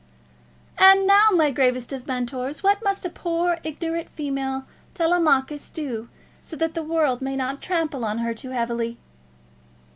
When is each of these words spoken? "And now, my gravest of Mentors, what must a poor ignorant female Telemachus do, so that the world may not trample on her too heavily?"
"And 0.79 1.05
now, 1.05 1.27
my 1.31 1.51
gravest 1.51 1.93
of 1.93 2.07
Mentors, 2.07 2.63
what 2.63 2.83
must 2.83 3.05
a 3.05 3.09
poor 3.11 3.59
ignorant 3.63 4.09
female 4.09 4.65
Telemachus 4.95 5.69
do, 5.69 6.09
so 6.41 6.55
that 6.55 6.73
the 6.73 6.81
world 6.81 7.21
may 7.21 7.35
not 7.35 7.61
trample 7.61 8.03
on 8.03 8.17
her 8.17 8.33
too 8.33 8.49
heavily?" 8.49 8.97